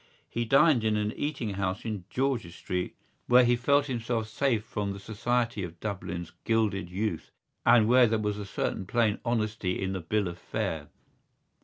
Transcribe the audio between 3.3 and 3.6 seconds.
he